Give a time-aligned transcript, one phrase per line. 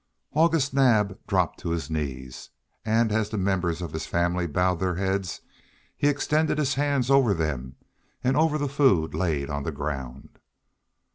[0.33, 2.49] August Naab dropped to his knees,
[2.83, 5.41] and, as the members of his family bowed their heads,
[5.95, 7.75] he extended his hands over them
[8.23, 10.39] and over the food laid on the ground.